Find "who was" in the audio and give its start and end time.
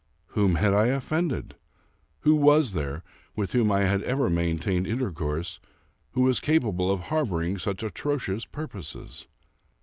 2.21-2.71, 6.13-6.39